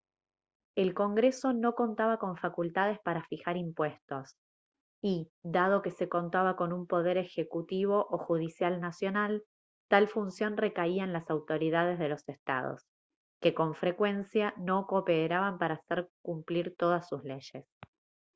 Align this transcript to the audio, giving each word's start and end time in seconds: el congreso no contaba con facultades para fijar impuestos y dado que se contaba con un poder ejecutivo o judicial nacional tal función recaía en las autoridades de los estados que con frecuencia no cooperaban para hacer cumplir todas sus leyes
el 0.75 0.95
congreso 0.95 1.53
no 1.53 1.75
contaba 1.75 2.17
con 2.17 2.35
facultades 2.35 2.97
para 3.03 3.23
fijar 3.25 3.55
impuestos 3.55 4.35
y 5.03 5.29
dado 5.43 5.83
que 5.83 5.91
se 5.91 6.09
contaba 6.09 6.55
con 6.55 6.73
un 6.73 6.87
poder 6.87 7.17
ejecutivo 7.19 8.07
o 8.09 8.17
judicial 8.17 8.81
nacional 8.81 9.43
tal 9.91 10.07
función 10.07 10.57
recaía 10.57 11.03
en 11.03 11.13
las 11.13 11.29
autoridades 11.29 11.99
de 11.99 12.09
los 12.09 12.27
estados 12.27 12.81
que 13.43 13.53
con 13.53 13.75
frecuencia 13.75 14.55
no 14.57 14.87
cooperaban 14.87 15.59
para 15.59 15.75
hacer 15.75 16.09
cumplir 16.23 16.75
todas 16.75 17.07
sus 17.07 17.23
leyes 17.23 17.67